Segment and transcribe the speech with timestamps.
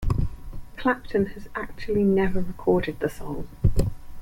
[0.77, 3.47] Clapton has actually never recorded the song.